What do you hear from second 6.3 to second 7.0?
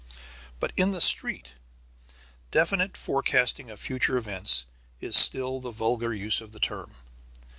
of the term.